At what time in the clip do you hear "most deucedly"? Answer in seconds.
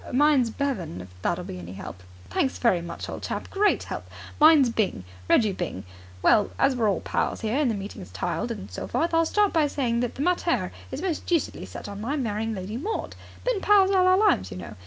11.03-11.67